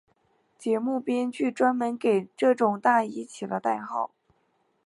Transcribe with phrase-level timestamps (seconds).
[0.57, 4.09] 节目编剧专门给这种大衣起了代号。